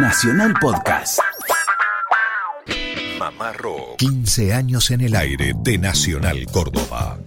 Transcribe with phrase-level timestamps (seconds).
[0.00, 1.18] Nacional Podcast.
[3.18, 3.96] Mamá Rock.
[3.96, 7.18] 15 años en el aire de Nacional Córdoba.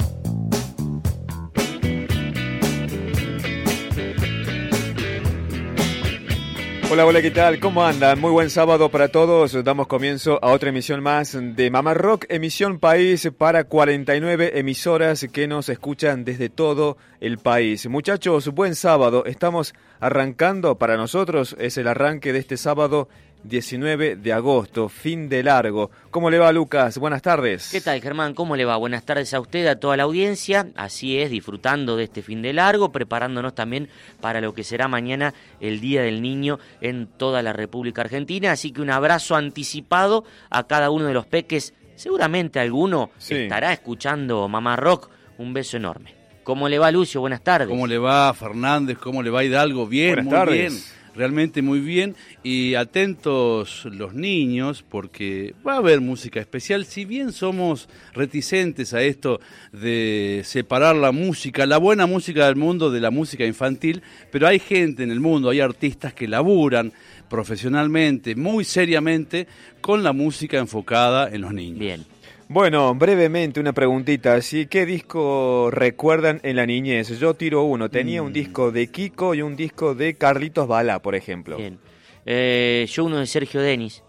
[6.94, 7.62] Hola, hola, ¿qué tal?
[7.62, 8.20] ¿Cómo andan?
[8.20, 9.64] Muy buen sábado para todos.
[9.64, 15.48] Damos comienzo a otra emisión más de Mamá Rock, emisión país para 49 emisoras que
[15.48, 17.88] nos escuchan desde todo el país.
[17.88, 19.24] Muchachos, buen sábado.
[19.24, 23.08] Estamos arrancando, para nosotros es el arranque de este sábado
[23.44, 25.90] 19 de agosto, fin de largo.
[26.12, 26.98] ¿Cómo le va, Lucas?
[26.98, 27.70] Buenas tardes.
[27.72, 28.34] ¿Qué tal, Germán?
[28.34, 28.78] ¿Cómo le va?
[28.78, 30.68] Buenas tardes a usted, a toda la audiencia.
[30.76, 35.34] Así es, disfrutando de este fin de largo, preparándonos también para lo que será mañana
[35.60, 38.52] el Día del Niño en toda la República Argentina.
[38.52, 41.74] Así que un abrazo anticipado a cada uno de los peques.
[41.96, 45.10] Seguramente alguno estará escuchando Mamá Rock.
[45.38, 46.16] Un beso enorme.
[46.44, 47.22] ¿Cómo le va, Lucio?
[47.22, 47.68] Buenas tardes.
[47.68, 48.98] ¿Cómo le va, Fernández?
[48.98, 49.88] ¿Cómo le va, Hidalgo?
[49.88, 50.74] Bien, muy bien
[51.16, 57.32] realmente muy bien y atentos los niños porque va a haber música especial, si bien
[57.32, 59.40] somos reticentes a esto
[59.72, 64.02] de separar la música, la buena música del mundo de la música infantil,
[64.32, 66.94] pero hay gente en el mundo, hay artistas que laburan
[67.30, 69.48] profesionalmente, muy seriamente,
[69.80, 71.80] con la música enfocada en los niños.
[71.80, 72.06] Bien.
[72.54, 74.42] Bueno, brevemente una preguntita.
[74.42, 74.66] ¿sí?
[74.66, 77.18] ¿Qué disco recuerdan en la niñez?
[77.18, 77.88] Yo tiro uno.
[77.88, 78.34] Tenía un mm.
[78.34, 81.56] disco de Kiko y un disco de Carlitos Bala, por ejemplo.
[81.56, 81.80] Bien.
[82.26, 84.04] Eh, yo uno de Sergio Denis.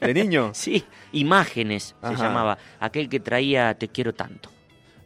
[0.00, 0.50] ¿De niño?
[0.54, 2.56] sí, Imágenes se llamaba.
[2.78, 4.48] Aquel que traía Te quiero tanto.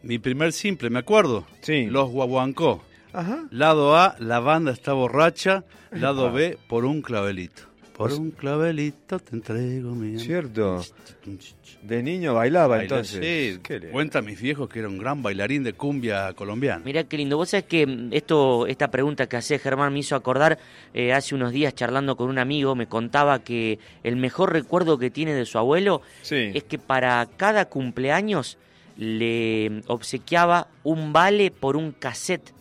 [0.02, 1.46] Mi primer simple, me acuerdo.
[1.62, 1.86] Sí.
[1.86, 2.84] Los Guaguancó.
[3.14, 3.46] Ajá.
[3.50, 5.64] Lado A, la banda está borracha.
[5.92, 7.71] Lado B, por un clavelito.
[7.96, 10.82] Por un clavelito te entrego mi Cierto.
[11.82, 13.20] De niño bailaba entonces.
[13.20, 16.82] Sí, cuenta mis viejos que era un gran bailarín de cumbia colombiana.
[16.84, 17.36] Mirá qué lindo.
[17.36, 20.58] Vos sabés que mm, esto, esta pregunta que hace Germán me hizo acordar
[20.94, 25.10] eh, hace unos días charlando con un amigo, me contaba que el mejor recuerdo que
[25.10, 28.58] tiene de su abuelo es que para cada cumpleaños
[28.96, 32.52] le obsequiaba un vale por un cassette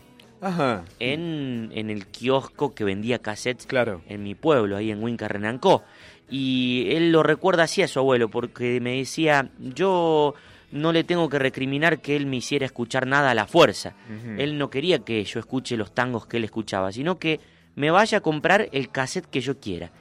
[0.41, 0.83] Ajá.
[0.99, 4.01] En, en, el kiosco que vendía cassettes claro.
[4.07, 5.83] en mi pueblo, ahí en Huinca Renancó.
[6.29, 10.33] Y él lo recuerda así a su abuelo, porque me decía, yo
[10.71, 13.93] no le tengo que recriminar que él me hiciera escuchar nada a la fuerza.
[14.37, 17.39] Él no quería que yo escuche los tangos que él escuchaba, sino que
[17.75, 19.91] me vaya a comprar el cassette que yo quiera,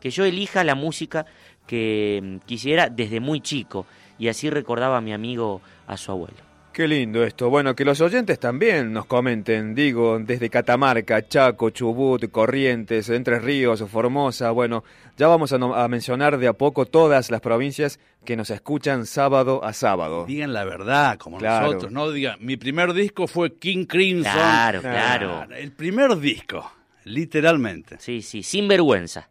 [0.00, 1.26] que yo elija la música
[1.66, 3.86] que mm, quisiera desde muy chico.
[4.18, 6.49] Y así recordaba a mi amigo a su abuelo.
[6.72, 7.50] Qué lindo esto.
[7.50, 13.82] Bueno, que los oyentes también nos comenten, digo, desde Catamarca, Chaco, Chubut, Corrientes, Entre Ríos,
[13.90, 14.52] Formosa.
[14.52, 14.84] Bueno,
[15.16, 19.72] ya vamos a, mencionar de a poco todas las provincias que nos escuchan sábado a
[19.72, 20.26] sábado.
[20.26, 24.32] Digan la verdad, como nosotros, no digan, mi primer disco fue King Crimson.
[24.32, 25.48] Claro, claro.
[25.52, 26.70] El primer disco.
[27.04, 27.96] Literalmente.
[27.98, 29.28] Sí, sí, sin vergüenza.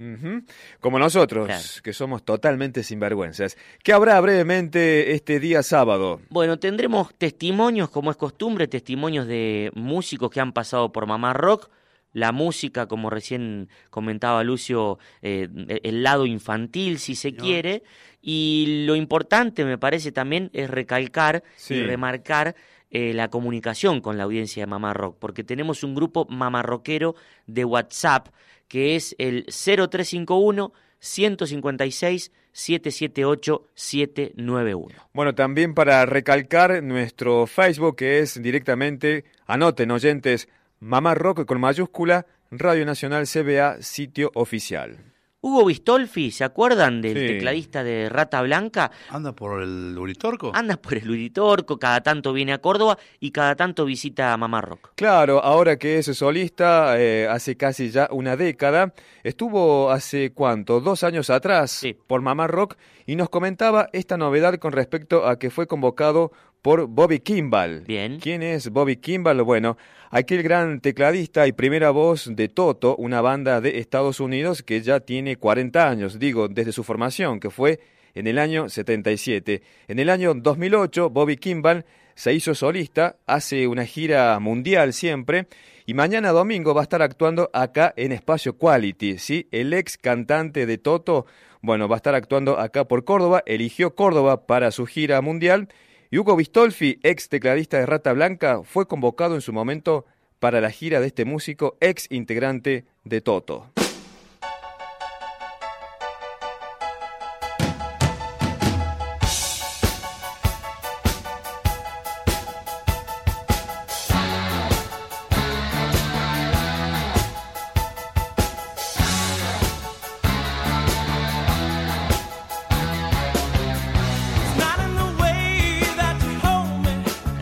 [0.79, 3.57] Como nosotros, que somos totalmente sinvergüenzas.
[3.83, 6.21] ¿Qué habrá brevemente este día sábado?
[6.29, 11.69] Bueno, tendremos testimonios, como es costumbre, testimonios de músicos que han pasado por Mamá Rock.
[12.11, 15.47] La música, como recién comentaba Lucio, eh,
[15.83, 17.83] el lado infantil, si se quiere.
[18.19, 22.55] Y lo importante, me parece también, es recalcar y remarcar
[22.91, 27.65] eh, la comunicación con la audiencia de Mamá Rock, porque tenemos un grupo mamarroquero de
[27.65, 28.29] WhatsApp
[28.67, 34.95] que es el 0351 156 778 791.
[35.13, 42.25] Bueno, también para recalcar nuestro Facebook que es directamente, anoten oyentes, Mamá Rock con mayúscula,
[42.51, 45.08] Radio Nacional CBA, sitio oficial.
[45.41, 48.91] Hugo Bistolfi, ¿se acuerdan del tecladista de Rata Blanca?
[49.09, 50.51] ¿Anda por el Uritorco?
[50.53, 54.59] Anda por el Uritorco, cada tanto viene a Córdoba y cada tanto visita a Mamá
[54.59, 54.91] Rock.
[54.95, 61.05] Claro, ahora que es solista, eh, hace casi ya una década, estuvo hace cuánto, dos
[61.05, 62.75] años atrás por Mamá Rock
[63.05, 67.81] y nos comentaba esta novedad con respecto a que fue convocado por Bobby Kimball.
[67.81, 68.19] Bien.
[68.19, 69.41] ¿Quién es Bobby Kimball?
[69.43, 69.77] Bueno,
[70.09, 74.99] aquel gran tecladista y primera voz de Toto, una banda de Estados Unidos que ya
[74.99, 77.79] tiene 40 años, digo, desde su formación, que fue
[78.13, 79.61] en el año 77.
[79.87, 81.85] En el año 2008, Bobby Kimball
[82.15, 85.47] se hizo solista, hace una gira mundial siempre,
[85.85, 89.47] y mañana domingo va a estar actuando acá en Espacio Quality, ¿sí?
[89.51, 91.25] El ex cantante de Toto,
[91.61, 95.69] bueno, va a estar actuando acá por Córdoba, eligió Córdoba para su gira mundial,
[96.11, 100.05] y Hugo Bistolfi, ex tecladista de Rata Blanca, fue convocado en su momento
[100.39, 103.71] para la gira de este músico, ex integrante de Toto.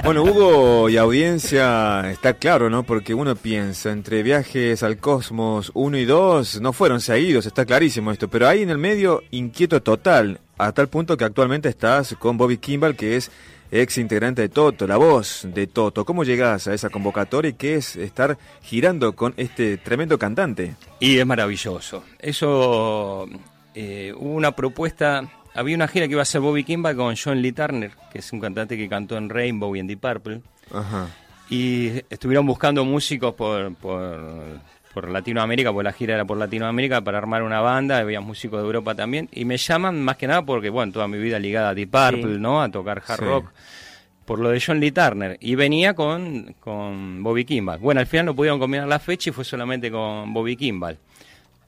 [0.07, 2.83] Bueno, Hugo y audiencia, está claro, ¿no?
[2.83, 8.13] Porque uno piensa, entre viajes al cosmos 1 y 2, no fueron seguidos, está clarísimo
[8.13, 12.37] esto, pero ahí en el medio, inquieto total, a tal punto que actualmente estás con
[12.37, 13.31] Bobby Kimball, que es
[13.69, 16.05] ex integrante de Toto, la voz de Toto.
[16.05, 20.77] ¿Cómo llegas a esa convocatoria y qué es estar girando con este tremendo cantante?
[21.01, 22.05] Y es maravilloso.
[22.19, 23.27] Eso,
[23.75, 27.41] eh, hubo una propuesta había una gira que iba a ser Bobby Kimball con John
[27.41, 30.41] Lee Turner, que es un cantante que cantó en Rainbow y en Deep Purple.
[31.49, 37.43] Y estuvieron buscando músicos por, por, Latinoamérica, porque la gira era por Latinoamérica, para armar
[37.43, 39.29] una banda, había músicos de Europa también.
[39.31, 42.39] Y me llaman más que nada porque, bueno, toda mi vida ligada a Deep Purple,
[42.39, 42.61] ¿no?
[42.61, 43.51] A tocar hard rock
[44.25, 47.79] por lo de John Lee Turner y venía con, con Bobby Kimball.
[47.79, 50.97] Bueno, al final no pudieron combinar la fecha y fue solamente con Bobby Kimball.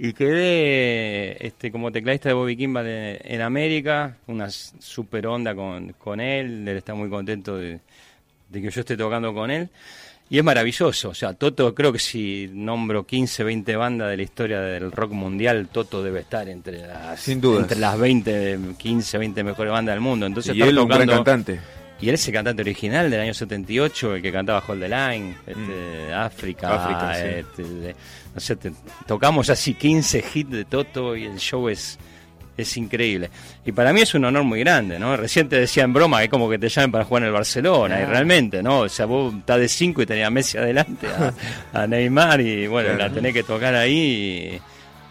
[0.02, 6.22] Y quedé este, como tecladista de Bobby Kimball en, América, una super onda con, con,
[6.22, 7.82] él, él está muy contento de,
[8.50, 9.70] que yo esté tocando con él.
[10.30, 14.24] Y es maravilloso, o sea, Toto, creo que si nombro 15, 20 bandas de la
[14.24, 19.74] historia del rock mundial, Toto debe estar entre las, Entre las 20, 15, 20 mejores
[19.74, 20.26] bandas del mundo.
[20.28, 21.60] Entonces, y él un gran cantante.
[22.02, 25.36] Y él es el cantante original del año 78, el que cantaba Hold the Line,
[25.46, 26.14] este, mm.
[26.14, 27.96] África, este,
[28.34, 28.58] no sé,
[29.06, 32.00] tocamos así 15 hits de Toto y el show es,
[32.56, 33.30] es increíble.
[33.66, 35.18] Y para mí es un honor muy grande, ¿no?
[35.18, 37.34] Recién te decía en broma que es como que te llamen para jugar en el
[37.34, 38.80] Barcelona, y realmente, ¿no?
[38.82, 41.08] O sea, vos estás de 5 y tenías Messi adelante,
[41.74, 44.54] a, Neymar, y bueno, la tenés que tocar ahí.
[44.56, 44.62] Y,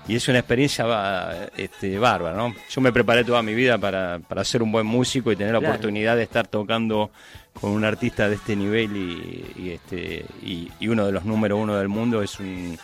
[0.09, 2.55] y es una experiencia este, bárbara, ¿no?
[2.71, 5.59] Yo me preparé toda mi vida para, para ser un buen músico y tener la
[5.59, 7.11] oportunidad de estar tocando
[7.53, 11.89] con un artista de este nivel y, este y, uno de los número uno del
[11.89, 12.79] mundo es un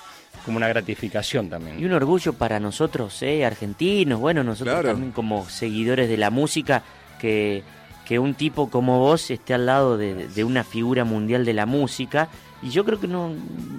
[0.44, 1.80] como una gratificación también.
[1.80, 3.46] Y un orgullo para nosotros, ¿eh?
[3.46, 6.82] argentinos, bueno, nosotros también como seguidores de la música,
[7.18, 7.62] que,
[8.04, 11.64] que un tipo como vos esté al lado de, de una figura mundial de la
[11.64, 12.28] música
[12.64, 13.30] y yo creo que no,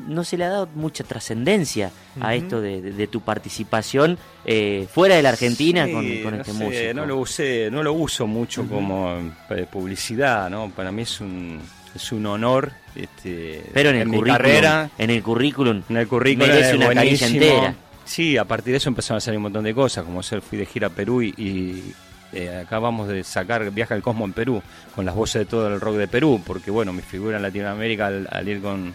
[0.08, 1.92] no se le ha dado mucha trascendencia
[2.22, 6.94] a esto de, tu participación eh, fuera de la Argentina con, este músico.
[6.94, 9.18] No lo usé, no lo uso mucho como
[9.50, 10.70] eh, publicidad, ¿no?
[10.70, 11.60] Para mí es un
[11.96, 14.90] es un honor este, pero en, el currículum, carrera.
[14.98, 17.76] en el currículum en el currículum merece una caricia entera.
[18.04, 20.58] Sí a partir de eso empezaron a salir un montón de cosas como ser fui
[20.58, 21.94] de gira a Perú y
[22.36, 24.62] eh, acabamos de sacar Viaje al Cosmo en Perú,
[24.94, 28.08] con las voces de todo el rock de Perú, porque bueno, mi figura en Latinoamérica
[28.08, 28.94] al, ir con,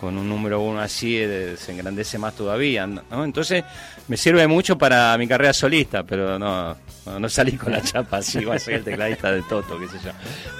[0.00, 3.24] con un número uno así eh, se engrandece más todavía, ¿no?
[3.24, 3.64] Entonces
[4.06, 6.76] me sirve mucho para mi carrera solista, pero no,
[7.18, 10.12] no, salí con la chapa así, a ser el tecladista de Toto, qué sé yo.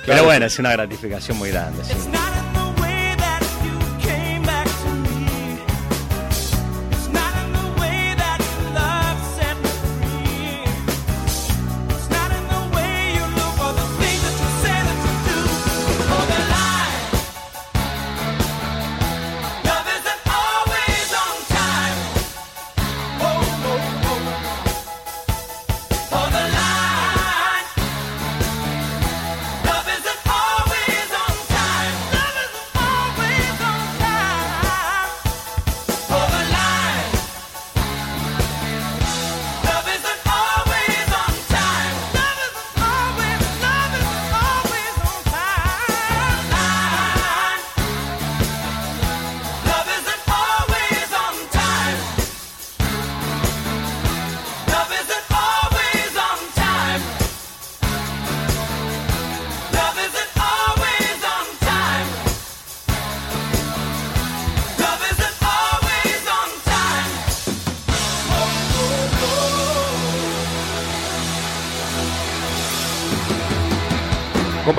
[0.05, 1.83] Pero bueno, es una gratificación muy grande.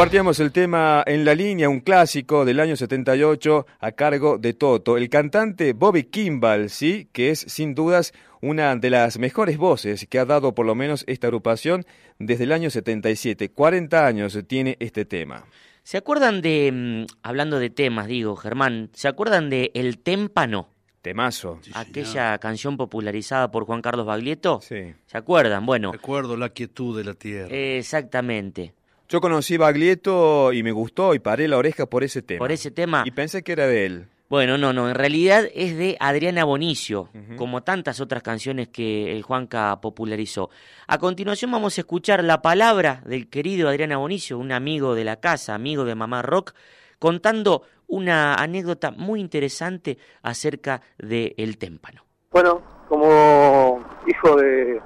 [0.03, 4.97] Compartíamos el tema En la línea, un clásico del año 78 a cargo de Toto.
[4.97, 10.19] El cantante Bobby Kimball, sí, que es sin dudas una de las mejores voces que
[10.19, 11.85] ha dado por lo menos esta agrupación
[12.19, 13.47] desde el año 77.
[13.47, 15.45] 40 años tiene este tema.
[15.83, 20.67] ¿Se acuerdan de, mm, hablando de temas, digo, Germán, ¿se acuerdan de El Témpano?
[21.01, 21.61] Temazo.
[21.75, 24.59] Aquella canción popularizada por Juan Carlos Baglietto.
[24.61, 24.93] Sí.
[25.05, 25.65] ¿Se acuerdan?
[25.65, 25.93] Bueno.
[25.93, 27.47] Recuerdo la quietud de la tierra.
[27.55, 28.73] Exactamente.
[29.09, 32.39] Yo conocí Baglietto y me gustó y paré la oreja por ese tema.
[32.39, 33.03] Por ese tema.
[33.05, 34.07] Y pensé que era de él.
[34.29, 39.21] Bueno, no, no, en realidad es de Adriana Bonicio, como tantas otras canciones que el
[39.21, 40.49] Juanca popularizó.
[40.87, 45.17] A continuación vamos a escuchar la palabra del querido Adriana Bonicio, un amigo de la
[45.17, 46.55] casa, amigo de Mamá Rock,
[46.97, 52.03] contando una anécdota muy interesante acerca del el témpano.
[52.31, 54.81] Bueno, como hijo de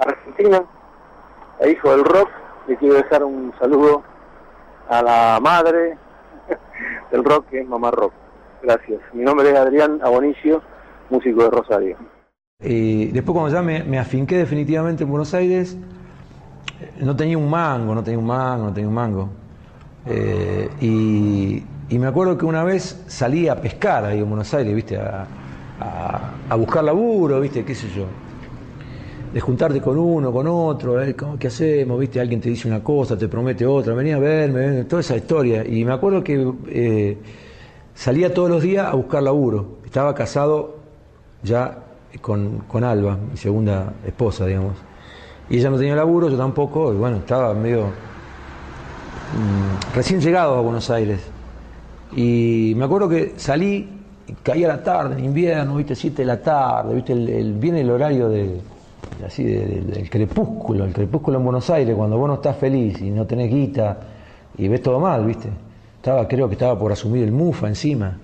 [0.00, 0.64] Argentina
[1.60, 2.30] e hijo del rock,
[2.68, 4.02] le quiero dejar un saludo
[4.88, 5.96] a la madre,
[7.10, 8.12] el rock es mamá rock.
[8.62, 9.00] Gracias.
[9.12, 10.62] Mi nombre es Adrián Abonicio,
[11.10, 11.96] músico de Rosario.
[12.60, 15.76] Y después cuando ya me, me afinqué definitivamente en Buenos Aires,
[17.00, 19.28] no tenía un mango, no tenía un mango, no tenía un mango.
[20.06, 21.64] Eh, y,
[21.96, 24.98] me acuerdo que una vez salí a pescar ahí en Buenos Aires, ¿viste?
[24.98, 25.26] A,
[26.48, 27.64] a, buscar laburo, ¿viste?
[27.64, 28.04] ¿Qué sé yo?
[29.32, 30.96] De juntarte con uno, con otro,
[31.38, 32.00] ¿qué hacemos?
[32.00, 32.20] ¿Viste?
[32.20, 35.66] Alguien te dice una cosa, te promete otra, venía a verme, toda esa historia.
[35.66, 37.18] Y me acuerdo que eh,
[37.94, 39.78] salía todos los días a buscar laburo.
[39.84, 40.76] Estaba casado
[41.42, 41.78] ya
[42.20, 44.76] con, con Alba, mi segunda esposa, digamos.
[45.50, 50.60] Y ella no tenía laburo, yo tampoco, y bueno, estaba medio mm, recién llegado a
[50.60, 51.20] Buenos Aires.
[52.14, 53.88] Y me acuerdo que salí,
[54.42, 58.28] caía la tarde, en invierno, viste, 7 de la tarde, viste, el, viene el horario
[58.28, 58.60] de,
[59.26, 63.26] así del crepúsculo, el crepúsculo en Buenos Aires, cuando vos no estás feliz y no
[63.26, 63.98] tenés guita
[64.56, 65.48] y ves todo mal, viste.
[65.96, 68.16] Estaba, creo que estaba por asumir el MUFA encima,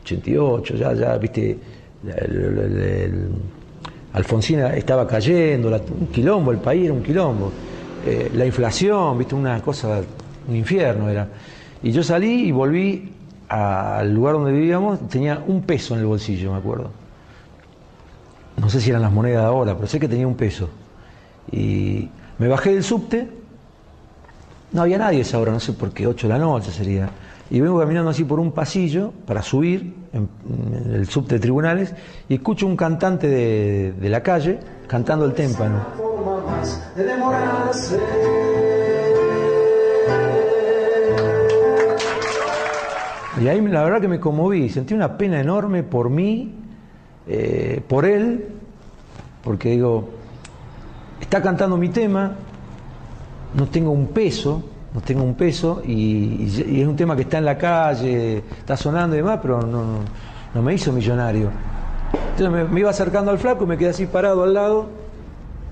[0.00, 1.58] 88, ya, ya, viste,
[2.06, 3.28] el,
[4.12, 7.50] Alfonsina estaba cayendo, un quilombo, el país era un quilombo.
[8.06, 10.02] Eh, la inflación, viste, una cosa,
[10.48, 11.26] un infierno era.
[11.82, 13.12] Y yo salí y volví
[13.48, 17.03] al lugar donde vivíamos, tenía un peso en el bolsillo, me acuerdo.
[18.56, 20.68] No sé si eran las monedas de ahora, pero sé que tenía un peso.
[21.50, 22.08] Y
[22.38, 23.28] me bajé del subte,
[24.72, 27.10] no había nadie esa hora, no sé por qué, 8 de la noche sería
[27.50, 30.28] y vengo caminando así por un pasillo para subir en,
[30.92, 31.94] el subte de tribunales
[32.28, 35.84] y escucho un cantante de, la calle cantando el témpano.
[43.40, 46.54] Y ahí la verdad que me conmoví, sentí una pena enorme por mí,
[47.26, 48.48] eh, por él,
[49.42, 50.08] porque digo,
[51.20, 52.32] está cantando mi tema,
[53.54, 54.62] no tengo un peso,
[54.94, 56.46] no tengo un peso y,
[56.80, 60.74] es un tema que está en la calle, está sonando y demás, pero no, me
[60.74, 61.50] hizo millonario.
[62.36, 64.86] Entonces me, iba acercando al flaco y me quedé así parado al lado,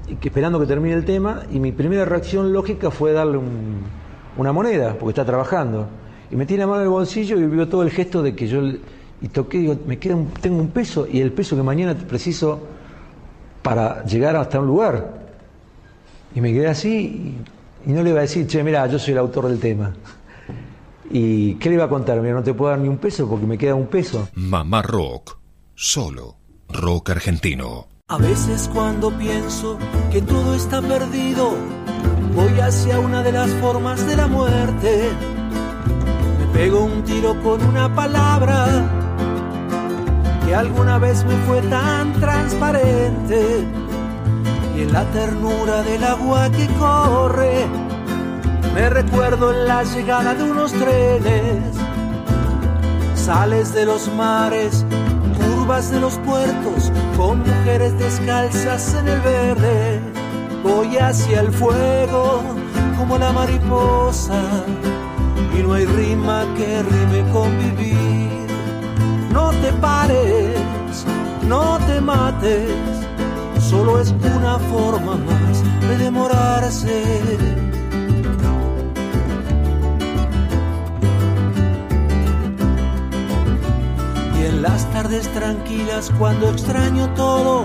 [0.09, 3.39] y esperando que termine el tema, y mi primera reacción lógica fue darle
[4.37, 5.87] una moneda, porque está trabajando.
[6.31, 8.61] Y metí la mano en el bolsillo y vio todo el gesto de que yo
[9.23, 12.61] y toqué, digo, me queda tengo un peso y el peso que mañana preciso
[13.63, 15.23] para llegar hasta un lugar.
[16.35, 17.37] Y me quedé así
[17.87, 19.93] y no le iba a decir, che, mira, yo soy el autor del tema.
[21.11, 22.21] ¿Y qué le iba a contar?
[22.21, 24.29] Mira, no te puedo dar ni un peso porque me queda un peso.
[24.35, 25.39] Mamá Rock,
[25.75, 26.37] solo
[26.69, 27.87] rock argentino.
[28.09, 29.79] A veces cuando pienso
[30.11, 31.55] que todo está perdido,
[32.35, 35.11] voy hacia una de las formas de la muerte.
[36.41, 39.02] Me pego un tiro con una palabra
[40.53, 43.67] alguna vez me fue tan transparente.
[44.77, 47.67] Y en la ternura del agua que corre
[48.75, 51.63] me recuerdo en la llegada de unos trenes,
[53.15, 54.87] sales de los mares,
[55.37, 60.01] curvas de los puertos, con mujeres descalzas en el verde,
[60.63, 62.43] voy hacia el fuego
[62.97, 64.41] como la mariposa
[65.55, 68.42] y no hay rima que rime con vivir.
[69.33, 71.07] No te pares,
[71.49, 73.03] no te mates
[73.73, 77.03] solo es una forma más de demorarse.
[84.39, 87.65] Y en las tardes tranquilas cuando extraño todo,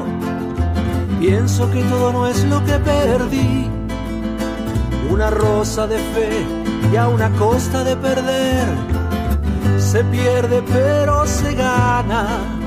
[1.19, 3.69] pienso que todo no es lo que perdí.
[5.09, 6.45] Una rosa de fe
[6.93, 8.65] y a una costa de perder,
[9.91, 12.57] se pierde pero se gana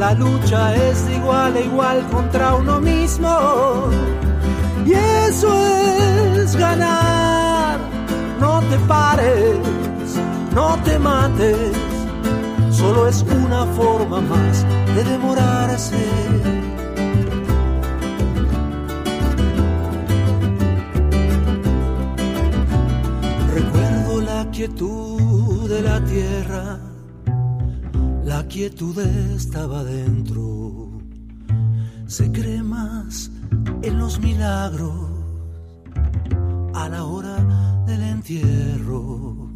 [0.00, 3.90] la lucha es igual a igual contra uno mismo.
[4.86, 5.52] Y eso
[6.38, 7.78] es ganar.
[8.40, 9.58] No te pares,
[10.54, 11.72] no te mates.
[12.70, 16.02] Solo es una forma más de demorarse.
[23.52, 25.19] Recuerdo la quietud
[25.70, 26.80] de la tierra
[28.24, 28.98] la quietud
[29.36, 30.98] estaba dentro.
[32.06, 33.30] Se cree más
[33.82, 34.94] en los milagros
[36.74, 37.36] a la hora
[37.86, 39.48] del entierro.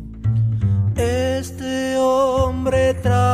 [0.94, 3.26] Este hombre trabajó.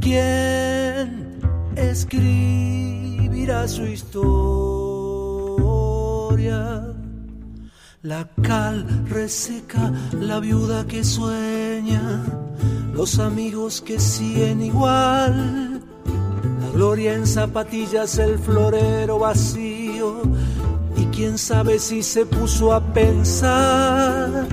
[0.00, 1.38] ¿Quién
[1.76, 4.83] escribirá su historia?
[8.02, 12.22] La cal reseca, la viuda que sueña,
[12.92, 15.80] los amigos que siguen igual.
[16.60, 20.20] La gloria en zapatillas, el florero vacío.
[20.96, 24.46] ¿Y quién sabe si se puso a pensar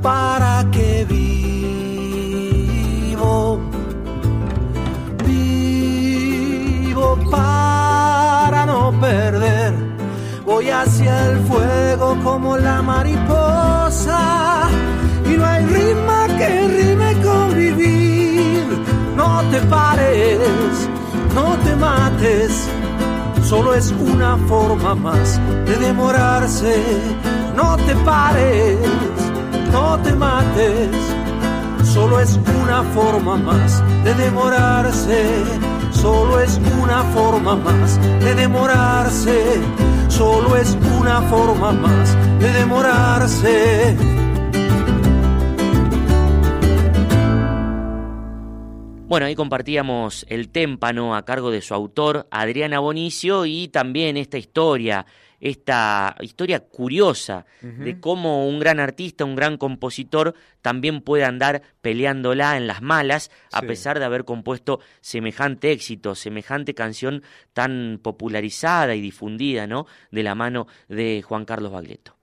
[0.00, 0.89] para qué
[10.60, 14.68] Voy hacia el fuego como la mariposa.
[15.24, 18.66] Y no hay rima que rime con vivir.
[19.16, 20.88] No te pares,
[21.34, 22.68] no te mates
[23.42, 26.74] solo es una forma más de demorarse.
[27.56, 28.78] No te pares,
[29.72, 30.90] no te mates,
[31.84, 35.24] solo es una forma más de demorarse.
[35.90, 39.60] Solo es una forma más de demorarse.
[40.20, 43.96] Solo es una forma más de demorarse.
[49.08, 54.36] Bueno, ahí compartíamos el témpano a cargo de su autor, Adriana Bonicio, y también esta
[54.36, 55.06] historia,
[55.40, 62.56] esta historia curiosa de cómo un gran artista, un gran compositor, también puede andar peleándola
[62.56, 69.00] en las malas, a pesar de haber compuesto semejante éxito, semejante canción tan popularizada y
[69.00, 69.86] difundida, ¿no?
[70.10, 72.19] De la mano de Juan Carlos Bagleto.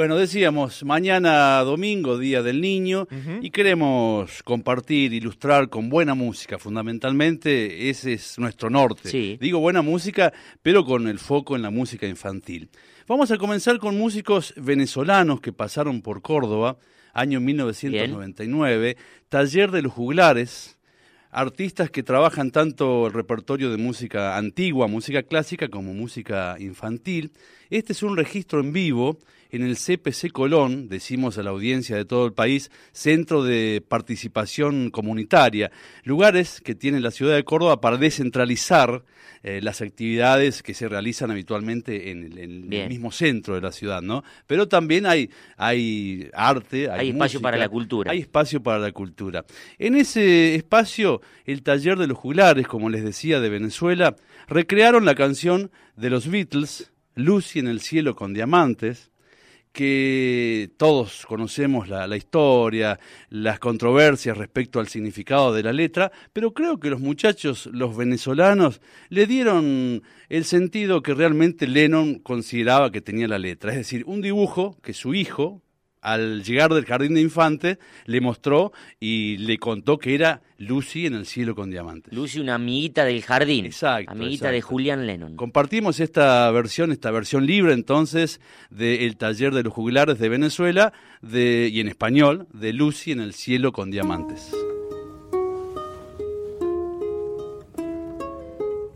[0.00, 3.06] Bueno, decíamos, mañana domingo, Día del Niño,
[3.42, 9.10] y queremos compartir, ilustrar con buena música, fundamentalmente ese es nuestro norte.
[9.38, 12.70] Digo buena música, pero con el foco en la música infantil.
[13.06, 16.78] Vamos a comenzar con músicos venezolanos que pasaron por Córdoba,
[17.12, 18.96] año 1999,
[19.28, 20.78] Taller de los Juglares,
[21.30, 27.32] artistas que trabajan tanto el repertorio de música antigua, música clásica, como música infantil.
[27.70, 29.16] Este es un registro en vivo
[29.52, 34.90] en el CPC Colón, decimos a la audiencia de todo el país, Centro de Participación
[34.90, 35.70] Comunitaria,
[36.02, 39.04] lugares que tiene la ciudad de Córdoba para descentralizar
[39.42, 44.24] eh, las actividades que se realizan habitualmente en, el, mismo centro de la ciudad, ¿no?
[44.46, 48.10] Pero también hay, hay arte, hay, espacio para la cultura.
[48.10, 49.44] Hay espacio para la cultura.
[49.78, 54.16] En ese espacio, el taller de los juglares, como les decía, de Venezuela,
[54.48, 59.10] recrearon la canción de los Beatles, Lucy en el cielo con diamantes,
[59.72, 66.80] que todos conocemos la, historia, las controversias respecto al significado de la letra, pero creo
[66.80, 73.28] que los muchachos, los venezolanos, le dieron el sentido que realmente Lennon consideraba que tenía
[73.28, 75.62] la letra, es decir, un dibujo que su hijo,
[76.02, 81.14] al llegar del jardín de infantes, le mostró y le contó que era Lucy en
[81.14, 82.12] el cielo con diamantes.
[82.12, 83.66] Lucy, una amiguita del jardín.
[83.66, 84.10] Exacto.
[84.10, 85.36] Amiguita de Julian Lennon.
[85.36, 91.70] Compartimos esta versión, esta versión libre entonces del taller de los juglares de Venezuela de,
[91.72, 94.52] y en español de Lucy en el cielo con diamantes.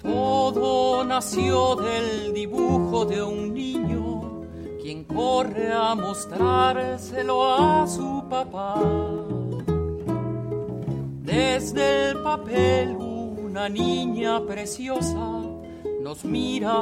[0.03, 4.04] Todo nació del dibujo de un niño
[5.03, 8.81] corre a mostrárselo a su papá.
[11.23, 15.43] Desde el papel una niña preciosa
[16.03, 16.75] nos mira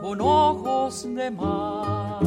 [0.00, 2.20] con ojos de mar.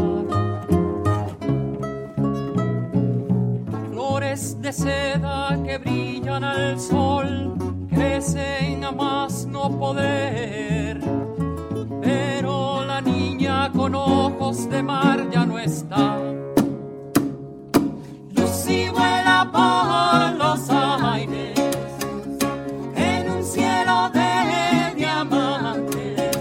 [3.92, 7.56] Flores de seda que brillan al sol
[7.90, 11.00] crecen a más no poder
[13.68, 16.18] con ojos de mar ya no está.
[18.32, 21.60] Lucy vuela por los aires
[22.96, 26.32] en un cielo de diamantes.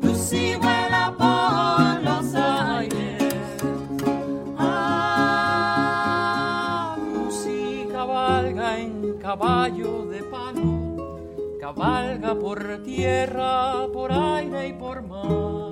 [0.00, 3.24] Lucy vuela por los aires.
[4.58, 5.76] Ah,
[7.14, 11.28] Lucy cabalga en caballo de palo,
[11.60, 15.65] cabalga por tierra, por aire y por mar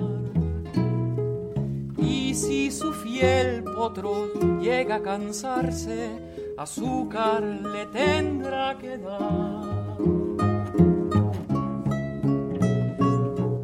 [2.35, 4.27] si su fiel potro
[4.59, 6.09] llega a cansarse,
[6.57, 9.97] azúcar le tendrá que dar.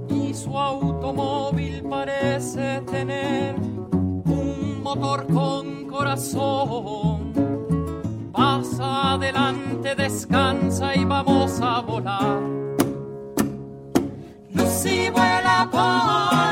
[0.10, 3.56] Y su automóvil parece tener
[3.92, 7.34] un motor con corazón.
[8.32, 12.42] Pasa adelante, descansa y vamos a volar.
[14.54, 16.51] Lucy vuela por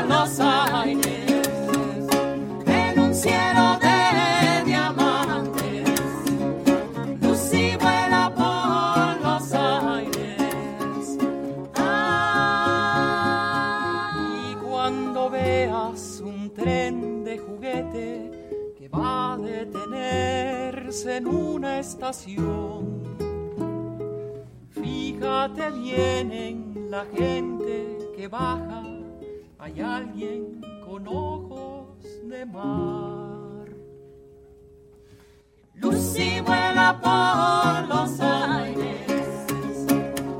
[20.90, 23.04] en una estación,
[24.70, 28.82] fíjate bien en la gente que baja
[29.60, 33.68] hay alguien con ojos de mar.
[35.74, 39.06] Lucy vuela por los aires.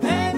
[0.00, 0.32] De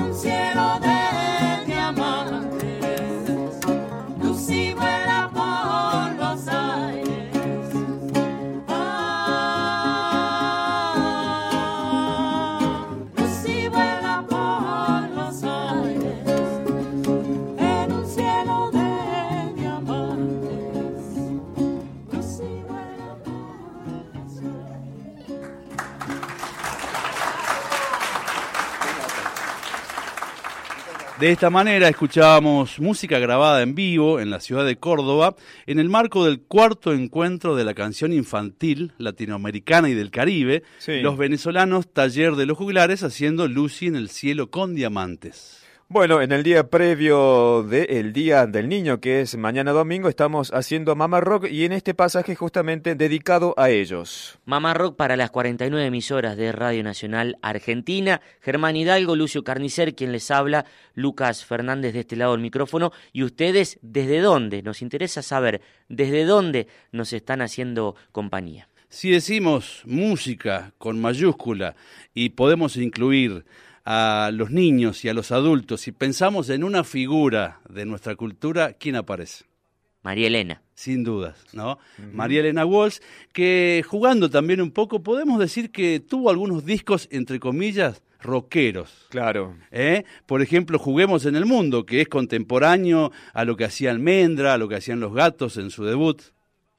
[31.30, 36.24] esta manera escuchábamos música grabada en vivo en la ciudad de Córdoba en el marco
[36.24, 42.46] del cuarto encuentro de la canción infantil latinoamericana y del Caribe, los venezolanos Taller de
[42.46, 45.61] los Juglares haciendo Lucy en el cielo con diamantes.
[45.92, 50.96] Bueno, en el día previo del Día del Niño, que es mañana domingo, estamos haciendo
[50.96, 54.38] Mama Rock y en este pasaje justamente dedicado a ellos.
[54.46, 58.22] Mama Rock para las 49 emisoras de Radio Nacional Argentina.
[58.40, 62.90] Germán Hidalgo, Lucio Carnicer, quien les habla, Lucas Fernández de este lado del micrófono.
[63.12, 64.62] ¿Y ustedes desde dónde?
[64.62, 68.66] Nos interesa saber desde dónde nos están haciendo compañía.
[68.88, 71.76] Si decimos música con mayúscula
[72.14, 73.44] y podemos incluir
[73.84, 78.74] a los niños y a los adultos, si pensamos en una figura de nuestra cultura,
[78.74, 79.44] ¿quién aparece?
[80.02, 80.62] María Elena.
[80.74, 81.78] Sin dudas, ¿no?
[82.12, 82.98] María Elena Walsh,
[83.32, 89.06] que jugando también un poco, podemos decir que tuvo algunos discos, entre comillas, rockeros.
[89.10, 89.56] Claro.
[89.70, 90.04] ¿Eh?
[90.26, 94.58] Por ejemplo, Juguemos en el Mundo, que es contemporáneo a lo que hacía Almendra, a
[94.58, 96.20] lo que hacían los gatos en su debut.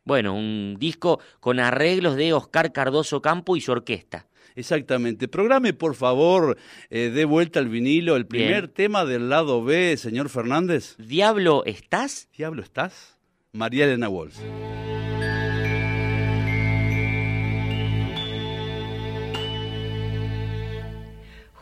[0.06, 4.28] Bueno, un disco con arreglos de Oscar Cardoso Campo y su orquesta.
[4.56, 5.28] Exactamente.
[5.28, 6.58] Programe, por favor,
[6.90, 10.96] eh, de vuelta al vinilo, el primer tema del lado B, señor Fernández.
[10.98, 12.30] ¿Diablo estás?
[12.38, 13.18] ¿Diablo estás?
[13.52, 14.38] María Elena Walsh.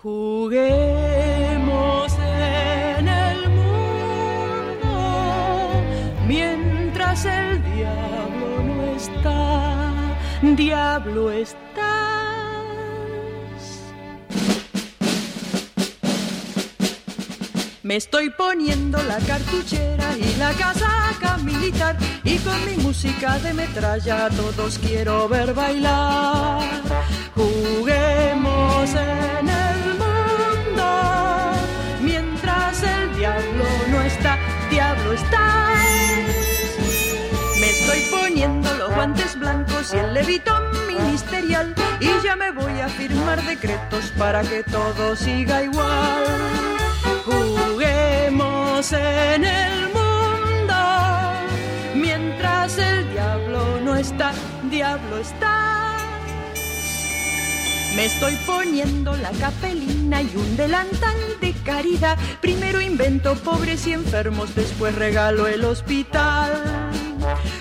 [0.02, 0.98] Juguemos
[2.18, 4.90] en el mundo
[6.28, 10.18] mientras el diablo no está.
[10.42, 12.41] Diablo está
[17.84, 24.30] Me estoy poniendo la cartuchera y la casaca militar y con mi música de metralla
[24.30, 26.62] todos quiero ver bailar.
[27.34, 31.54] Juguemos en el mundo
[32.02, 34.38] mientras el diablo no está,
[34.70, 35.74] diablo está.
[37.60, 42.88] Me estoy poniendo los guantes blancos y el levitón ministerial y ya me voy a
[42.90, 46.71] firmar decretos para que todo siga igual.
[48.90, 50.74] En el mundo
[51.94, 54.34] mientras el diablo no está,
[54.72, 56.00] diablo está.
[57.96, 62.18] Me estoy poniendo la capelina y un delantal de caridad.
[62.42, 66.52] Primero invento pobres y enfermos, después regalo el hospital.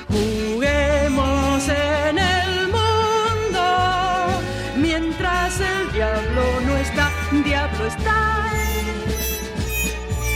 [0.08, 4.40] Juguemos en el mundo
[4.78, 7.10] mientras el diablo no está,
[7.44, 8.59] diablo está.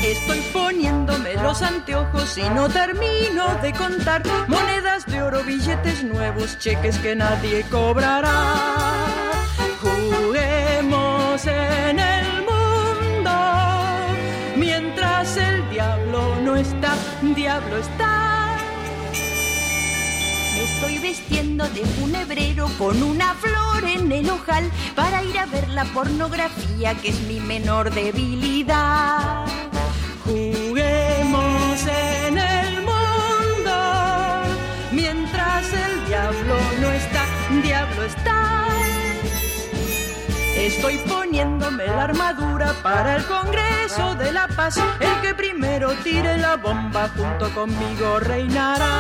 [0.05, 6.99] Estoy poniéndome los anteojos y no termino de contar monedas de oro, billetes nuevos, cheques
[6.99, 8.55] que nadie cobrará.
[9.81, 13.33] Juguemos en el mundo
[14.57, 16.95] mientras el diablo no está,
[17.35, 18.59] diablo está.
[20.55, 25.67] Me estoy vistiendo de funebrero con una flor en el ojal para ir a ver
[25.71, 29.24] la pornografía que es mi menor debilidad.
[40.77, 44.77] Estoy poniéndome la armadura para el Congreso de la Paz.
[44.99, 48.91] El que primero tire la bomba junto conmigo reinará.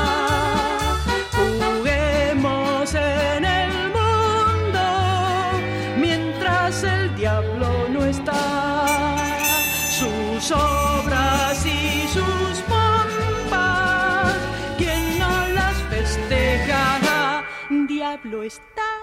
[1.32, 4.84] Juguemos en el mundo
[5.98, 9.16] mientras el diablo no está.
[9.90, 14.36] Sus obras y sus pompas,
[14.78, 17.42] quien no las festeja,
[17.88, 18.94] diablo estás.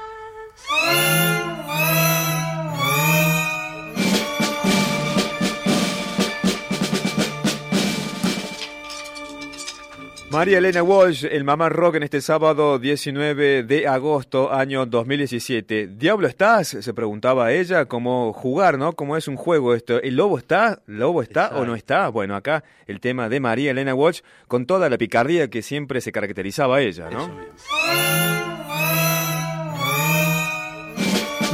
[10.32, 15.88] María Elena Walsh, el Mamá Rock en este sábado 19 de agosto, año 2017.
[15.88, 16.70] ¿Diablo estás?
[16.70, 18.94] Se preguntaba ella, cómo jugar, ¿no?
[18.94, 20.02] ¿Cómo es un juego esto?
[20.02, 20.80] ¿El lobo está?
[20.88, 22.08] ¿El lobo está o no está?
[22.08, 26.14] Bueno, acá el tema de María Elena Walsh con toda la picardía que siempre se
[26.14, 27.30] caracterizaba a ella, ¿no?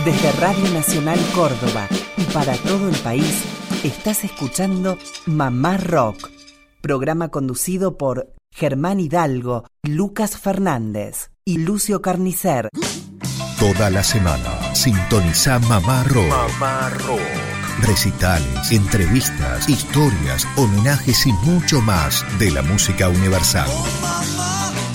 [0.06, 3.44] Desde Radio Nacional Córdoba y para todo el país,
[3.84, 6.30] estás escuchando Mamá Rock,
[6.82, 12.70] programa conducido por Germán Hidalgo, Lucas Fernández y Lucio Carnicer.
[13.60, 16.30] Toda la semana sintoniza Mamá Rock.
[16.30, 17.20] Mamá Rock.
[17.82, 23.70] Recitales, entrevistas, historias, homenajes y mucho más de la música universal.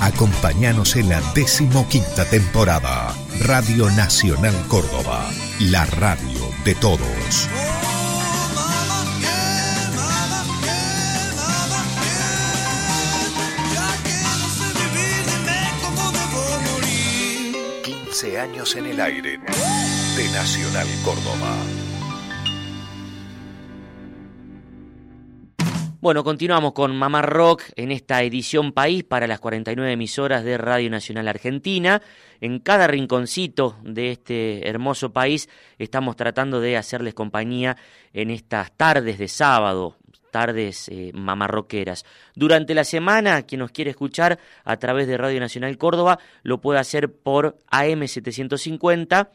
[0.01, 3.15] Acompáñanos en la decimoquinta temporada.
[3.41, 7.49] Radio Nacional Córdoba, la radio de todos.
[18.63, 21.57] 15 años en el aire de Nacional Córdoba.
[26.01, 30.91] Bueno, continuamos con Mamá Rock en esta edición País para las 49 emisoras de Radio
[30.91, 32.03] Nacional Argentina.
[32.41, 35.49] En cada rinconcito de este hermoso país
[35.79, 37.77] estamos tratando de hacerles compañía
[38.13, 39.97] en estas tardes de sábado,
[40.33, 42.05] tardes eh, mamarroqueras.
[42.35, 46.81] Durante la semana, quien nos quiere escuchar a través de Radio Nacional Córdoba lo puede
[46.81, 49.29] hacer por AM750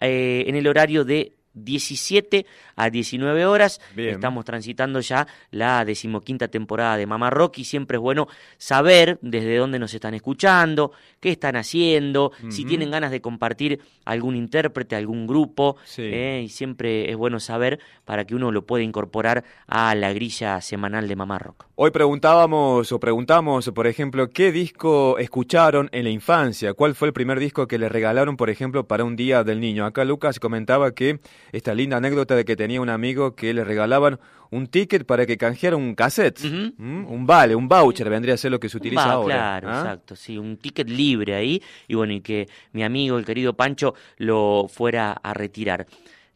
[0.00, 3.80] eh, en el horario de 17 a 19 horas.
[3.96, 9.56] Estamos transitando ya la decimoquinta temporada de Mamá Rock y siempre es bueno saber desde
[9.56, 15.26] dónde nos están escuchando, qué están haciendo, si tienen ganas de compartir algún intérprete, algún
[15.26, 15.76] grupo.
[15.96, 20.60] Eh, y siempre es bueno saber para que uno lo pueda incorporar a la grilla
[20.60, 21.66] semanal de Mamá Rock.
[21.74, 27.14] Hoy preguntábamos o preguntamos, por ejemplo, qué disco escucharon en la infancia, cuál fue el
[27.14, 29.86] primer disco que le regalaron, por ejemplo, para un día del niño.
[29.86, 31.20] Acá Lucas comentaba que
[31.52, 34.18] esta linda anécdota de que tenía un amigo que le regalaban
[34.50, 38.58] un ticket para que canjeara un cassette, un vale, un voucher, vendría a ser lo
[38.58, 39.34] que se utiliza ahora.
[39.34, 39.78] Claro, ¿ah?
[39.80, 43.94] exacto, sí, un ticket libre ahí y bueno, y que mi amigo, el querido Pancho,
[44.16, 45.86] lo fuera a retirar.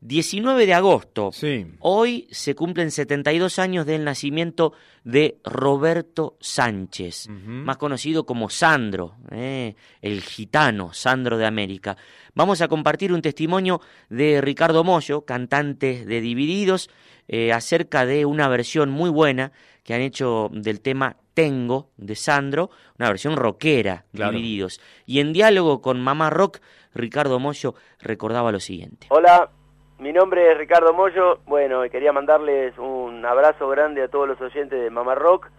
[0.04, 1.30] 19 de agosto.
[1.32, 1.66] Sí.
[1.80, 9.74] Hoy se cumplen 72 años del nacimiento de Roberto Sánchez, más conocido como Sandro, eh,
[10.02, 11.96] el gitano, Sandro de América.
[12.34, 16.90] Vamos a compartir un testimonio de Ricardo Mollo, cantante de Divididos,
[17.26, 19.52] eh, acerca de una versión muy buena
[19.84, 24.82] que han hecho del tema Tengo de Sandro, una versión rockera, Divididos.
[25.06, 26.60] Y en diálogo con Mamá Rock,
[26.94, 29.06] Ricardo Mollo recordaba lo siguiente.
[29.08, 29.50] Hola,
[29.98, 31.38] mi nombre es Ricardo Mollo.
[31.46, 35.50] Bueno, quería mandarles un abrazo grande a todos los oyentes de Mamá Rock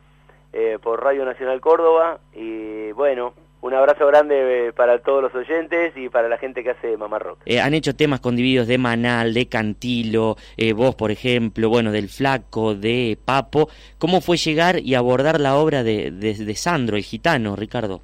[0.54, 2.20] eh, por Radio Nacional Córdoba.
[2.34, 6.72] Y bueno, un abrazo grande eh, para todos los oyentes y para la gente que
[6.72, 7.40] hace Mamá Rock.
[7.46, 10.36] Eh, han hecho temas con divididos de Manal, de Cantilo,
[10.76, 13.70] vos por ejemplo, bueno, del Flaco, de Papo.
[13.98, 18.02] ¿Cómo fue llegar y abordar la obra de, de Sandro, el gitano, Ricardo?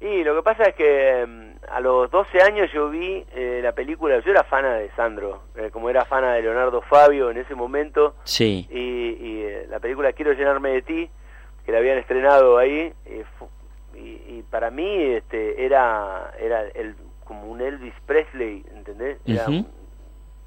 [0.00, 3.72] Y lo que pasa es que em, a los 12 años yo vi eh, la
[3.72, 7.54] película, yo era fana de Sandro, eh, como era fana de Leonardo Fabio en ese
[7.54, 8.14] momento.
[8.24, 8.66] Sí.
[8.70, 11.10] Y, eh, la película Quiero llenarme de ti,
[11.64, 12.92] que la habían estrenado ahí,
[13.94, 19.18] y, para mí este era era el como un Elvis Presley, ¿entendés?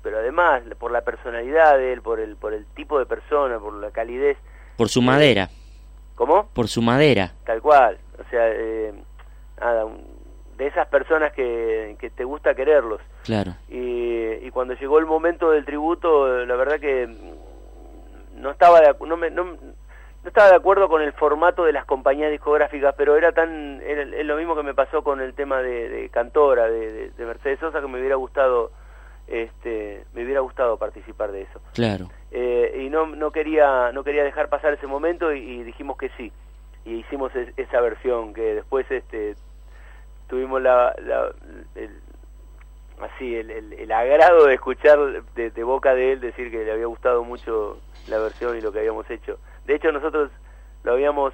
[0.01, 3.73] pero además por la personalidad de él, por el por el tipo de persona, por
[3.73, 4.37] la calidez.
[4.77, 5.49] Por su madera.
[6.15, 6.47] ¿Cómo?
[6.53, 7.33] Por su madera.
[7.45, 7.99] Tal cual.
[8.17, 8.49] O sea,
[9.59, 9.85] nada,
[10.61, 13.01] de esas personas que, que, te gusta quererlos.
[13.23, 13.55] Claro.
[13.67, 17.09] Y, y, cuando llegó el momento del tributo, la verdad que
[18.35, 19.57] no estaba de, no, me, no, no,
[20.23, 24.37] estaba de acuerdo con el formato de las compañías discográficas, pero era tan es lo
[24.37, 27.87] mismo que me pasó con el tema de, de Cantora, de, de, Mercedes Sosa, que
[27.87, 28.71] me hubiera gustado
[29.25, 31.59] este me hubiera gustado participar de eso.
[31.73, 32.07] Claro.
[32.29, 36.09] Eh, y no no quería no quería dejar pasar ese momento y, y dijimos que
[36.17, 36.31] sí
[36.85, 39.35] y hicimos esa versión que después este
[40.31, 40.95] tuvimos la,
[41.75, 41.91] el,
[43.01, 44.97] así el, el, agrado de escuchar
[45.35, 48.79] de, boca de él decir que le había gustado mucho la versión y lo que
[48.79, 49.39] habíamos hecho.
[49.65, 50.31] De hecho nosotros
[50.85, 51.33] lo habíamos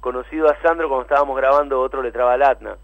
[0.00, 2.76] conocido a Sandro cuando estábamos grabando otro Letraba Latna.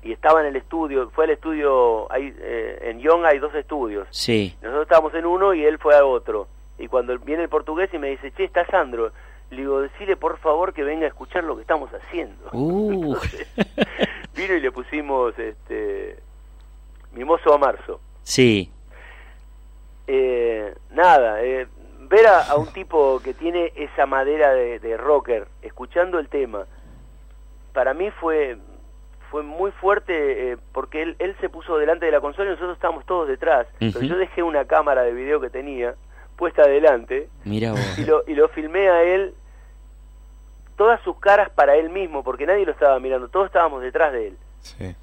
[0.00, 4.06] Y estaba en el estudio, fue al estudio, hay, eh, en Young hay dos estudios.
[4.10, 4.56] Sí.
[4.62, 6.46] Nosotros estábamos en uno y él fue a otro.
[6.78, 9.10] Y cuando viene el portugués y me dice, che, está Sandro.
[9.50, 12.50] Le digo, decile por favor que venga a escuchar lo que estamos haciendo.
[12.52, 13.16] Uh.
[14.36, 16.18] vino y le pusimos este
[17.12, 18.00] Mimoso a marzo.
[18.22, 18.70] Sí.
[20.06, 21.66] Eh, nada, eh,
[22.08, 26.66] ver a, un tipo que tiene esa madera de, rocker, escuchando el tema,
[27.72, 28.58] para mí fue
[29.30, 32.76] fue muy fuerte eh, porque él, él se puso delante de la consola y nosotros
[32.76, 33.66] estábamos todos detrás.
[33.78, 35.94] Pero yo dejé una cámara de video que tenía
[36.38, 39.34] puesta adelante Mira Y, lo, y lo filmé a él
[40.76, 44.28] todas sus caras para él mismo, porque nadie lo estaba mirando, todos estábamos detrás de
[44.28, 44.38] él.
[44.60, 44.94] Sí.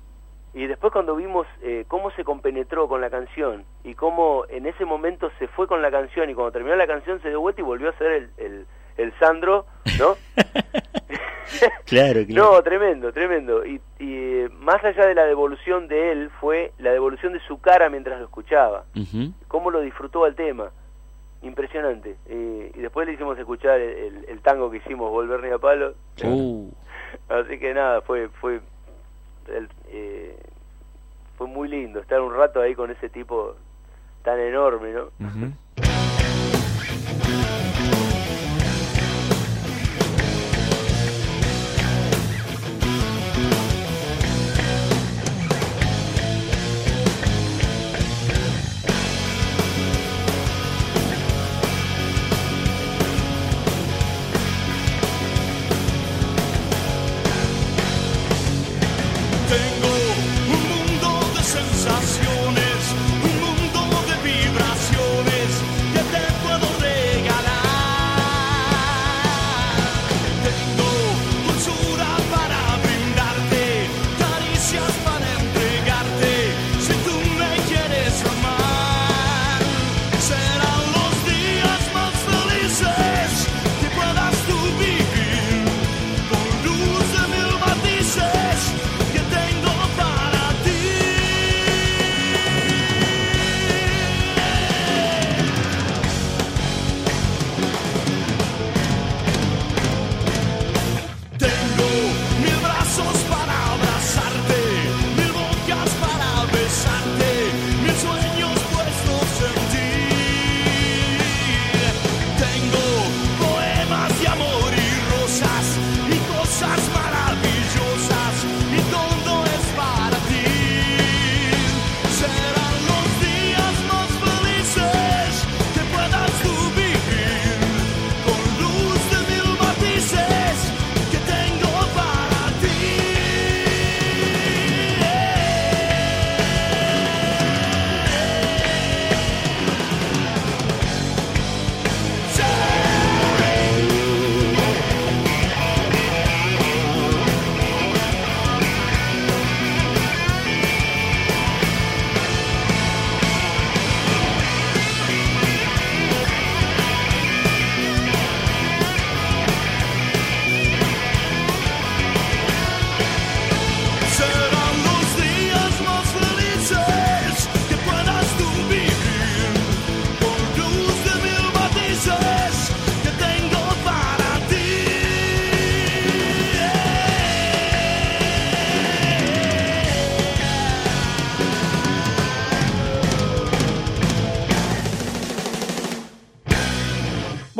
[0.53, 4.85] Y después cuando vimos eh, cómo se compenetró con la canción y cómo en ese
[4.85, 7.65] momento se fue con la canción y cuando terminó la canción se dio vuelta y
[7.65, 9.65] volvió a ser el, el, el Sandro,
[9.99, 10.15] ¿no?
[11.85, 12.51] claro, claro.
[12.53, 13.65] No, tremendo, tremendo.
[13.65, 17.89] Y, y, más allá de la devolución de él fue la devolución de su cara
[17.89, 18.85] mientras lo escuchaba.
[19.47, 20.71] Cómo lo disfrutó al tema.
[21.45, 22.17] Impresionante.
[22.27, 25.93] y después le hicimos escuchar el, tango que hicimos, Volver ni a palo.
[26.23, 26.71] Uh.
[27.29, 28.61] Así que nada, fue fue
[29.87, 30.37] eh,
[31.37, 33.55] fue muy lindo estar un rato ahí con ese tipo
[34.23, 35.11] tan enorme, ¿no?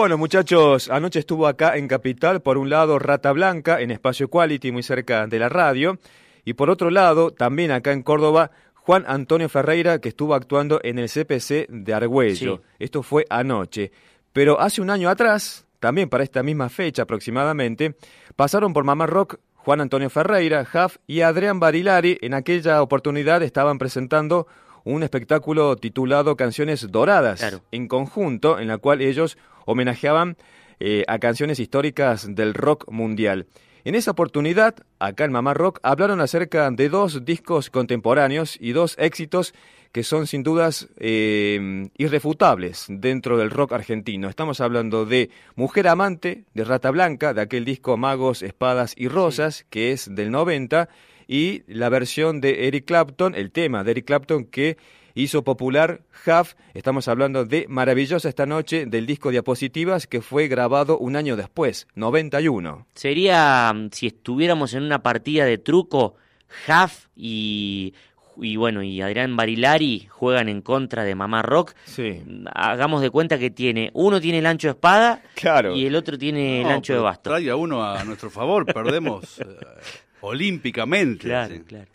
[0.06, 4.72] Bueno, muchachos, anoche estuvo acá en Capital, por un lado Rata Blanca, en Espacio Quality,
[4.72, 5.98] muy cerca de la radio,
[6.44, 11.00] y por otro lado, también acá en Córdoba, Juan Antonio Ferreira, que estuvo actuando en
[11.00, 12.62] el CPC de Argüello.
[12.78, 13.91] Esto fue anoche.
[14.32, 17.96] Pero hace un año atrás, también para esta misma fecha aproximadamente,
[18.36, 22.20] pasaron por Mamá Rock Juan Antonio Ferreira, Jaf y Adrián Barilari.
[22.22, 24.46] En aquella oportunidad estaban presentando
[24.86, 30.38] un espectáculo titulado Canciones Doradas, en conjunto, en la cual ellos homenajeaban
[30.80, 33.48] eh, a canciones históricas del rock mundial.
[33.84, 38.95] En esa oportunidad, acá en Mamá Rock, hablaron acerca de dos discos contemporáneos y dos
[38.98, 39.54] éxitos
[39.91, 44.28] que son sin dudas eh, irrefutables dentro del rock argentino.
[44.28, 49.66] Estamos hablando de Mujer Amante, de Rata Blanca, de aquel disco Magos, Espadas y Rosas,
[49.70, 50.89] que es del 90,
[51.28, 54.78] y la versión de Eric Clapton, el tema de Eric Clapton que
[55.13, 56.53] hizo popular Huff.
[56.73, 61.88] Estamos hablando de Maravillosa esta noche del disco Diapositivas que fue grabado un año después,
[61.95, 62.86] 91.
[62.93, 66.15] Sería, mm, si estuviéramos en una partida de truco,
[66.67, 67.93] Huff y
[68.38, 71.73] y bueno, y Adrián Barilari juegan en contra de Mamá Rock.
[71.86, 72.21] Sí.
[72.53, 75.76] Hagamos de cuenta que tiene, uno tiene el ancho de espada claro.
[75.76, 77.30] y el otro tiene el ancho de basto.
[77.30, 79.41] Traiga uno a nuestro favor, perdemos.
[80.26, 81.28] Olímpicamente.
[81.28, 81.86] Claro, claro.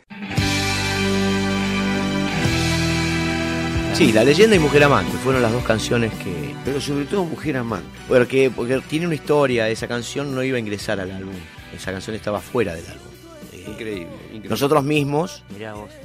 [3.93, 6.55] Sí, La leyenda y Mujer Amante fueron las dos canciones que...
[6.63, 7.89] Pero sobre todo Mujer Amante.
[8.07, 11.33] Porque, porque tiene una historia, esa canción no iba a ingresar al álbum,
[11.75, 13.07] esa canción estaba fuera del álbum.
[13.51, 14.49] Eh, increíble, increíble.
[14.49, 15.43] Nosotros mismos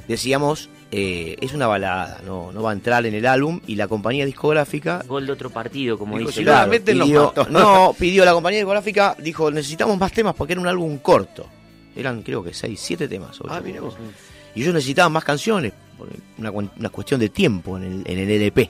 [0.09, 3.87] decíamos, eh, es una balada, no, no va a entrar en el álbum y la
[3.87, 5.01] compañía discográfica...
[5.07, 6.43] Gol de otro partido, como dice.
[6.43, 10.97] Claro, pidió, no, pidió la compañía discográfica, dijo, necesitamos más temas porque era un álbum
[10.97, 11.47] corto.
[11.97, 13.39] Eran creo que seis, siete temas.
[13.49, 13.95] Ah, miremos.
[14.53, 15.73] Y ellos necesitaban más canciones,
[16.37, 18.69] una, una cuestión de tiempo en el, en el LP.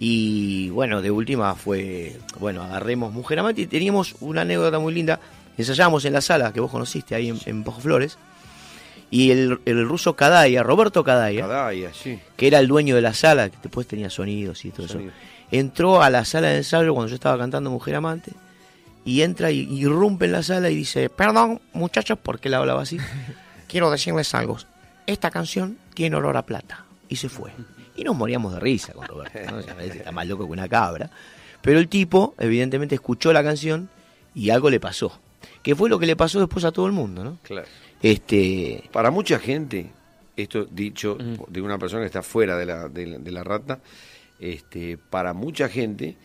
[0.00, 5.20] Y bueno, de última fue, bueno, agarremos Mujer Amante y teníamos una anécdota muy linda.
[5.56, 8.18] Ensayábamos en la sala que vos conociste ahí en, en Flores.
[9.10, 12.18] Y el, el, ruso Kadaya, Roberto Kadaya, sí.
[12.34, 14.98] que era el dueño de la sala, que después tenía sonidos y todo eso,
[15.50, 18.32] entró a la sala de ensayo cuando yo estaba cantando Mujer Amante
[19.04, 22.98] y entra y irrumpe en la sala y dice, perdón muchachos, porque él hablaba así,
[23.68, 24.58] quiero decirles algo,
[25.06, 26.84] esta canción tiene olor a plata.
[27.08, 27.50] Y se fue.
[27.94, 29.38] Y nos moríamos de risa con Roberto.
[29.50, 29.58] ¿no?
[29.58, 31.10] está más loco que una cabra.
[31.60, 33.90] Pero el tipo, evidentemente, escuchó la canción
[34.34, 35.20] y algo le pasó.
[35.62, 37.38] Que fue lo que le pasó después a todo el mundo, ¿no?
[37.42, 37.66] Claro.
[38.00, 38.88] Este...
[38.92, 39.90] Para mucha gente,
[40.36, 43.80] esto dicho de una persona que está fuera de la, de la, rata,
[44.40, 46.16] este, para mucha gente,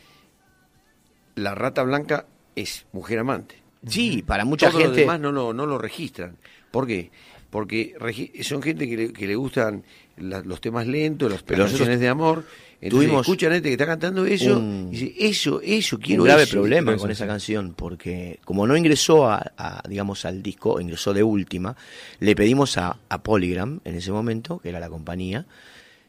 [1.35, 2.25] la rata blanca
[2.61, 3.55] es mujer amante.
[3.87, 4.87] Sí, para mucha gente.
[4.87, 6.37] Los demás no lo, no lo registran.
[6.71, 7.11] ¿Por qué?
[7.49, 7.95] porque
[8.41, 9.83] son gente que le, que le gustan
[10.17, 12.43] los temas lentos, las canciones de amor.
[12.79, 16.45] Entonces tuvimos escuchan gente que está cantando eso y dice, eso, eso, quiero Un grave
[16.45, 21.75] problema con esa canción, porque como no ingresó a, digamos, al disco, ingresó de última,
[22.19, 25.47] le pedimos a, a Polygram, en ese momento, que era la compañía,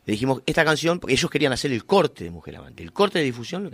[0.09, 3.19] le dijimos, esta canción, porque ellos querían hacer el corte de Mujer Amante, el corte
[3.19, 3.71] de difusión.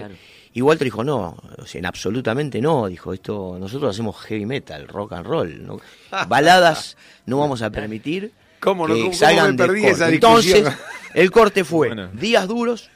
[0.52, 1.36] Y Walter dijo, no,
[1.72, 5.80] en absolutamente no, dijo, esto nosotros hacemos heavy metal, rock and roll, ¿no?
[6.28, 10.66] baladas no vamos a permitir ¿Cómo, que salgan de Entonces,
[11.14, 12.90] el corte fue Días Duros,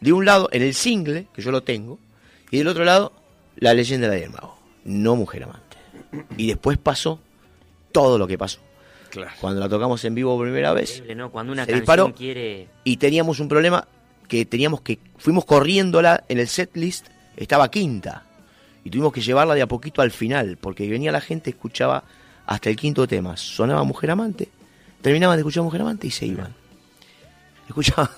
[0.00, 1.98] de un lado en el single, que yo lo tengo,
[2.50, 3.12] y del otro lado,
[3.56, 5.76] La leyenda del mago, no Mujer Amante.
[6.38, 7.20] Y después pasó
[7.92, 8.60] todo lo que pasó.
[9.40, 12.68] Cuando la tocamos en vivo por primera vez, Cuando una canción quiere...
[12.84, 13.86] y teníamos un problema
[14.28, 18.24] que teníamos que fuimos corriéndola en el set list, estaba quinta
[18.84, 22.04] y tuvimos que llevarla de a poquito al final porque venía la gente escuchaba
[22.46, 24.48] hasta el quinto tema, sonaba Mujer Amante,
[25.02, 26.54] terminaban de escuchar Mujer Amante y se iban.
[27.68, 28.08] Escuchaban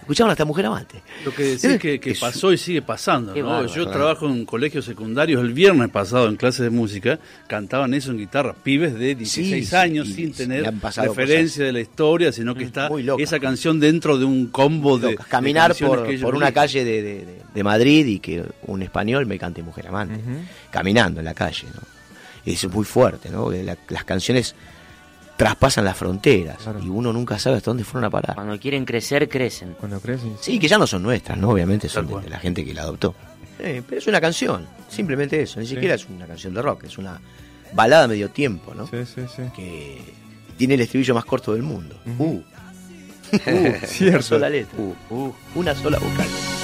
[0.00, 1.02] escuchaban hasta Mujer Amante.
[1.24, 3.66] Lo que decís que, que pasó y sigue pasando, ¿no?
[3.66, 8.18] Yo trabajo en colegios secundarios, el viernes pasado en clases de música, cantaban eso en
[8.18, 12.90] guitarra, pibes de 16 años sin tener referencia de la historia, sino que mm, está
[13.18, 15.16] esa canción dentro de un combo de...
[15.16, 20.20] Caminar por, una calle de, Madrid y que un español me cante Mujer Amante,
[20.70, 21.80] caminando en la calle, ¿no?
[22.44, 23.50] Es muy fuerte, ¿no?
[23.50, 24.54] las canciones
[25.40, 28.34] traspasan las fronteras y uno nunca sabe hasta dónde fueron a parar.
[28.34, 29.74] Cuando quieren crecer, crecen.
[29.80, 30.36] Cuando crecen.
[30.38, 31.48] Sí, que ya no son nuestras, ¿no?
[31.48, 33.14] Obviamente son de, la gente que la adoptó.
[33.56, 35.58] pero es una canción, simplemente eso.
[35.58, 37.18] Ni siquiera es una canción de rock, es una
[37.72, 38.86] balada medio tiempo, ¿no?
[38.86, 39.42] Sí, sí, sí.
[39.56, 39.98] Que
[40.58, 41.98] tiene el estribillo más corto del mundo.
[42.18, 42.22] uh.
[42.22, 42.42] uh.
[43.86, 44.16] Cierto.
[44.16, 44.78] Una sola letra.
[44.78, 44.94] Uh.
[45.08, 45.34] Uh.
[45.54, 46.59] Una sola vocal.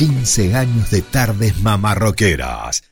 [0.00, 2.90] 15 años de tardes mamarroqueras.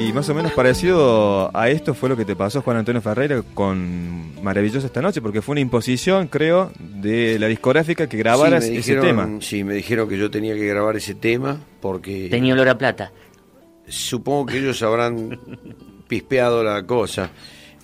[0.00, 3.42] Y más o menos parecido a esto fue lo que te pasó, Juan Antonio Ferreira,
[3.52, 8.96] con Maravilloso esta noche, porque fue una imposición, creo, de la discográfica que grabaras ese
[8.96, 9.28] tema.
[9.42, 12.28] Sí, me dijeron que yo tenía que grabar ese tema porque...
[12.30, 13.12] Tenía olor a plata.
[13.86, 15.38] Supongo que ellos habrán
[16.08, 17.30] pispeado la cosa.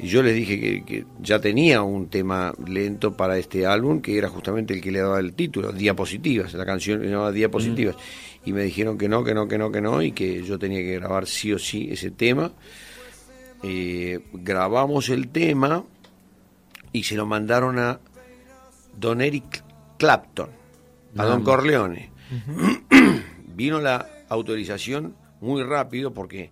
[0.03, 4.31] Y yo les dije que, ya tenía un tema lento para este álbum, que era
[4.31, 7.97] justamente el que le daba el título, Diapositivas, la canción llamaba Diapositivas.
[7.97, 8.49] Mm.
[8.49, 10.79] Y me dijeron que no, que no, que no, que no, y que yo tenía
[10.79, 12.51] que grabar sí o sí ese tema.
[13.63, 15.85] Eh, grabamos el tema
[16.93, 18.01] y se lo mandaron a
[18.99, 19.63] Don Eric
[19.99, 20.49] Clapton,
[21.19, 22.11] a Don Corleone.
[23.55, 26.51] Vino la autorización muy rápido porque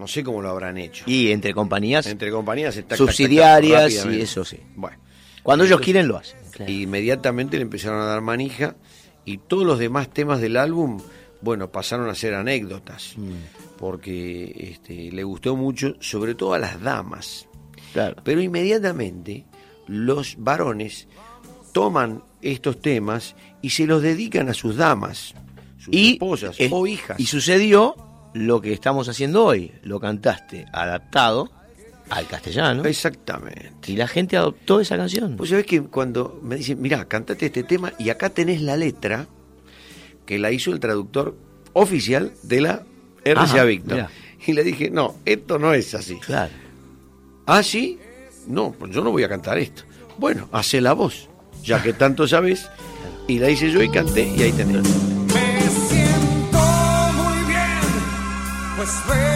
[0.00, 1.04] no sé cómo lo habrán hecho.
[1.06, 2.06] Y entre compañías.
[2.06, 4.58] Entre compañías subsidiarias y eso sí.
[4.74, 4.96] Bueno.
[5.42, 6.40] Cuando ellos quieren lo hacen.
[6.66, 8.76] Inmediatamente le empezaron a dar manija
[9.24, 11.00] y todos los demás temas del álbum,
[11.42, 13.14] bueno, pasaron a ser anécdotas.
[13.16, 13.32] Mm.
[13.78, 17.46] Porque este, le gustó mucho, sobre todo a las damas.
[17.92, 18.16] Claro.
[18.24, 19.44] Pero inmediatamente
[19.86, 21.08] los varones
[21.72, 25.34] toman estos temas y se los dedican a sus damas,
[25.78, 27.20] sus esposas o hijas.
[27.20, 29.72] Y sucedió lo que estamos haciendo hoy.
[29.82, 31.50] Lo cantaste adaptado
[32.10, 32.84] al castellano.
[32.84, 33.92] Exactamente.
[33.92, 35.36] Y la gente adoptó esa canción.
[35.36, 39.26] Pues sabes que cuando me dicen, mira, cantate este tema y acá tenés la letra
[40.26, 41.36] que la hizo el traductor
[41.72, 42.82] oficial de la
[43.24, 44.08] RCA Víctor.
[44.46, 46.16] Y le dije, no, esto no es así.
[46.18, 46.52] Claro.
[47.46, 47.98] ¿Ah, sí?
[48.46, 49.82] No, pues yo no voy a cantar esto.
[50.18, 51.28] Bueno, hace la voz,
[51.62, 52.68] ya que tanto sabes.
[53.28, 55.19] Y la hice yo y canté y ahí tenés.
[58.80, 59.29] Pues veo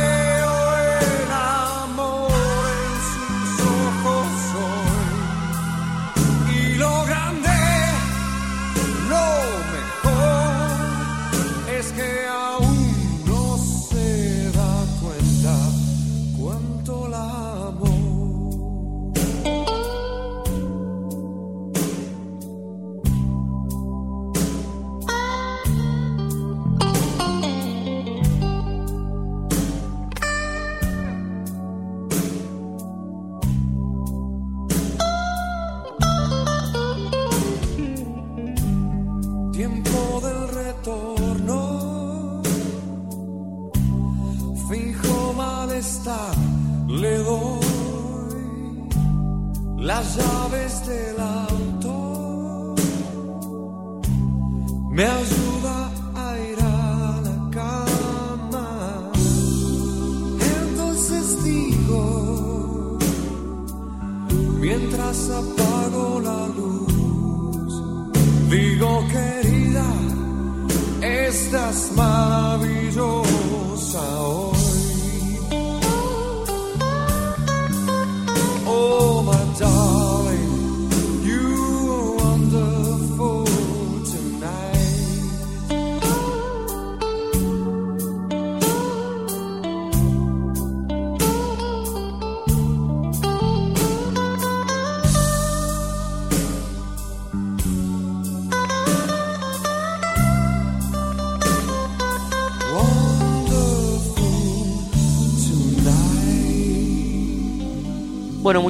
[46.05, 47.65] le doy
[49.79, 52.75] las llaves del auto,
[54.91, 59.11] me ayuda a ir a la cama,
[60.59, 62.99] entonces digo,
[64.61, 66.93] mientras apago la luz.
[68.51, 69.87] Digo querida,
[71.01, 74.54] estás maravillosa hoy.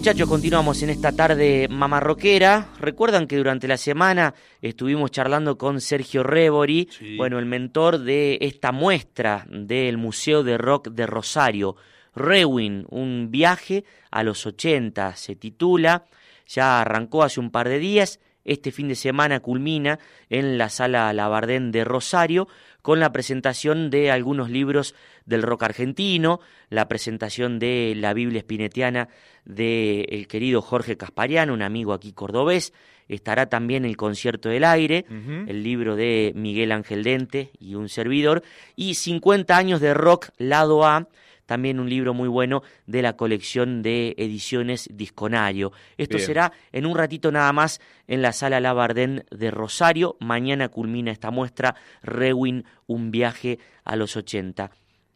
[0.05, 2.69] Muchachos, continuamos en esta tarde mamarroquera.
[2.79, 8.71] Recuerdan que durante la semana estuvimos charlando con Sergio Rebori, bueno, el mentor de esta
[8.71, 11.77] muestra del Museo de Rock de Rosario.
[12.15, 16.05] Rewin, un viaje a los 80, se titula,
[16.47, 19.99] ya arrancó hace un par de días, este fin de semana culmina
[20.31, 22.49] en la sala Labardén de Rosario
[22.83, 29.09] con la presentación de algunos libros del rock argentino, la presentación de la Biblia espinetiana
[29.45, 32.75] del el querido Jorge Caspariano, un amigo aquí cordobés,
[33.09, 38.43] estará también el concierto del aire, el libro de Miguel Ángel Dente y un servidor,
[38.77, 41.09] y 50 años de rock lado A,
[41.47, 45.73] también un libro muy bueno de la colección de ediciones Disconario.
[45.97, 46.27] Esto Bien.
[46.27, 50.17] será en un ratito nada más en la sala Labardén de Rosario.
[50.21, 54.71] Mañana culmina esta muestra, Rewin, un viaje a los 80.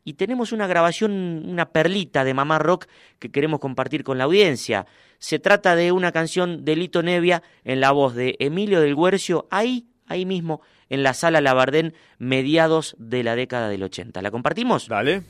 [0.04, 2.86] Y tenemos una grabación, una perlita de Mamá Rock
[3.18, 4.86] que queremos compartir con la audiencia.
[5.18, 9.46] Se trata de una canción de Lito Nevia en la voz de Emilio del Guercio,
[9.50, 14.22] ahí, ahí mismo, en la sala Labardén, mediados de la década del 80.
[14.22, 14.88] ¿La compartimos?
[14.88, 15.24] Dale.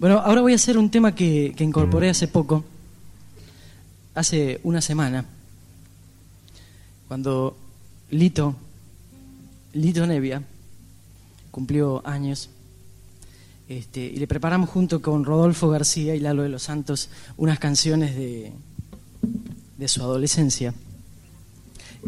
[0.00, 2.64] Bueno, ahora voy a hacer un tema que, que incorporé hace poco,
[4.14, 5.26] hace una semana,
[7.06, 7.54] cuando
[8.08, 8.56] Lito,
[9.74, 10.42] Lito Nevia,
[11.50, 12.48] cumplió años,
[13.68, 18.16] este, y le preparamos junto con Rodolfo García y Lalo de los Santos unas canciones
[18.16, 18.52] de,
[19.76, 20.72] de su adolescencia.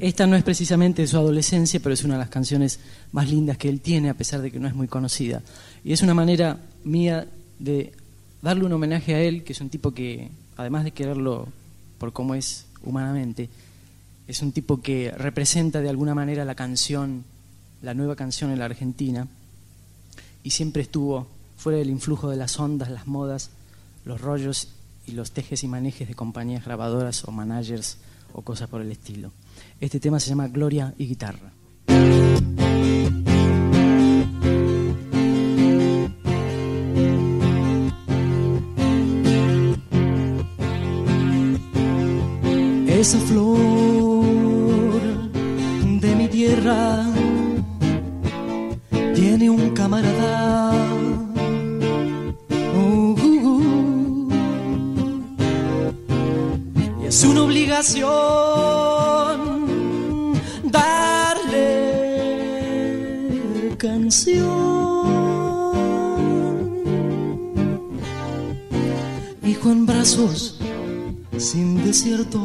[0.01, 2.80] Esta no es precisamente de su adolescencia, pero es una de las canciones
[3.12, 5.43] más lindas que él tiene, a pesar de que no es muy conocida.
[5.84, 7.28] Y es una manera mía
[7.63, 7.93] de
[8.43, 11.49] darle un homenaje a él, que es un tipo que, además de quererlo
[11.99, 13.49] por cómo es humanamente,
[14.27, 17.25] es un tipo que representa de alguna manera la canción,
[17.81, 19.29] la nueva canción en la Argentina,
[20.43, 23.51] y siempre estuvo fuera del influjo de las ondas, las modas,
[24.05, 24.69] los rollos
[25.07, 27.99] y los tejes y manejes de compañías grabadoras o managers
[28.33, 29.31] o cosas por el estilo.
[29.81, 31.53] Este tema se llama Gloria y Guitarra.
[43.03, 44.23] Esa flor
[46.01, 47.05] de mi tierra
[49.13, 50.71] tiene un camarada.
[52.77, 54.31] Uh, uh, uh.
[57.03, 58.07] y es una obligación
[60.63, 61.75] darle
[63.79, 64.53] canción.
[69.43, 70.61] Hijo en brazos
[71.43, 72.39] sin desierto,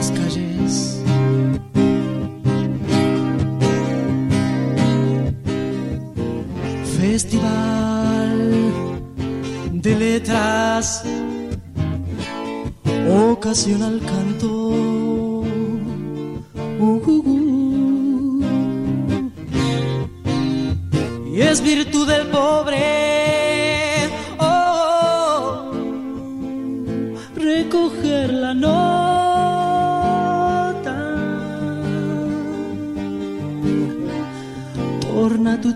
[0.00, 1.02] las calles.
[6.98, 8.38] Festival
[9.72, 11.04] de letras,
[13.08, 14.48] ocasional canto.
[16.78, 18.42] Uh, uh, uh.
[21.34, 21.89] Y es virtud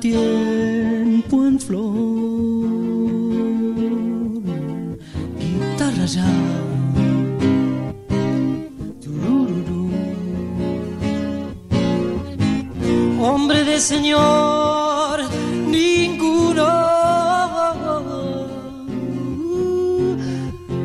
[0.05, 1.87] tiempo en flor.
[5.41, 6.31] Guitarra ya.
[13.27, 15.21] Hombre de Señor,
[15.77, 16.71] ninguno.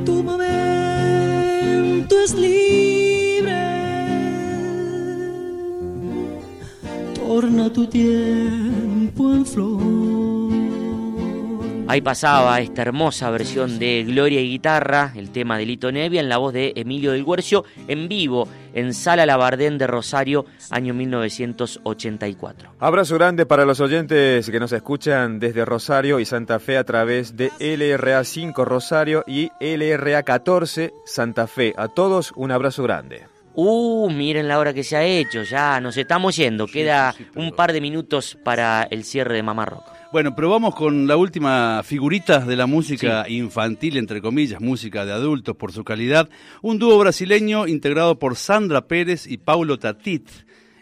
[0.05, 3.65] Tu momento es libre.
[7.15, 8.68] Torna tu tiempo
[11.89, 16.29] Ahí pasaba esta hermosa versión de Gloria y Guitarra, el tema de Lito Nevia, en
[16.29, 22.75] la voz de Emilio del Guercio, en vivo en Sala Labardén de Rosario, año 1984.
[22.77, 27.35] Abrazo grande para los oyentes que nos escuchan desde Rosario y Santa Fe a través
[27.35, 31.73] de LRA 5 Rosario y LRA 14 Santa Fe.
[31.75, 33.25] A todos un abrazo grande.
[33.55, 37.73] Uh, miren la hora que se ha hecho, ya nos estamos yendo, queda un par
[37.73, 39.98] de minutos para el cierre de Mamá Rock.
[40.11, 45.11] Bueno, pero vamos con la última figurita de la música infantil, entre comillas, música de
[45.11, 46.27] adultos por su calidad.
[46.63, 50.27] Un dúo brasileño integrado por Sandra Pérez y Paulo Tatit.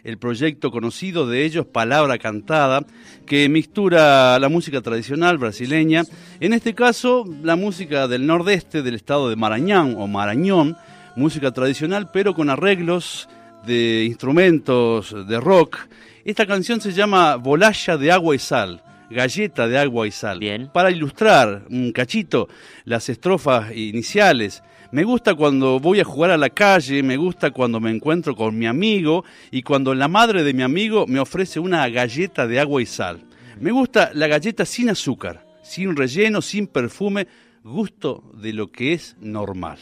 [0.02, 2.86] El proyecto conocido de ellos, Palabra Cantada,
[3.26, 6.04] que mixtura la música tradicional brasileña,
[6.40, 10.74] en este caso la música del nordeste del estado de Marañón o Marañón,
[11.16, 13.28] música tradicional pero con arreglos
[13.66, 15.80] de instrumentos de rock.
[16.24, 20.38] Esta canción se llama Bolaya de agua y sal galleta de agua y sal.
[20.38, 20.70] Bien.
[20.72, 22.48] Para ilustrar un cachito
[22.84, 24.62] las estrofas iniciales.
[24.90, 28.58] Me gusta cuando voy a jugar a la calle, me gusta cuando me encuentro con
[28.58, 32.80] mi amigo y cuando la madre de mi amigo me ofrece una galleta de agua
[32.80, 33.20] y sal.
[33.60, 37.26] Me gusta la galleta sin azúcar, sin relleno, sin perfume,
[37.62, 39.78] gusto de lo que es normal.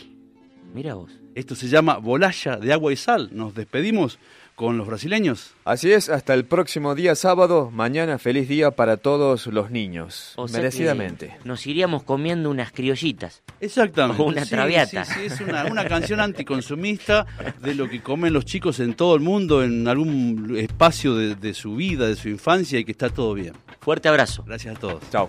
[0.74, 1.12] Mira vos.
[1.36, 3.28] Esto se llama bolaya de agua y sal.
[3.32, 4.18] Nos despedimos
[4.56, 5.52] con los brasileños.
[5.64, 7.70] Así es, hasta el próximo día sábado.
[7.70, 10.32] Mañana feliz día para todos los niños.
[10.36, 11.26] O sea merecidamente.
[11.28, 13.42] que Nos iríamos comiendo unas criollitas.
[13.60, 14.22] Exactamente.
[14.22, 15.04] O una Sí, traviata.
[15.04, 17.26] sí, sí, es una, una canción anticonsumista
[17.60, 21.52] de lo que comen los chicos en todo el mundo, en algún espacio de, de
[21.54, 23.52] su vida, de su infancia y que está todo bien.
[23.80, 24.42] Fuerte abrazo.
[24.46, 25.02] Gracias a todos.
[25.12, 25.28] Chao.